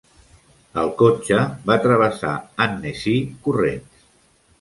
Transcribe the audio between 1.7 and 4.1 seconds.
va travessar Annecy corrents.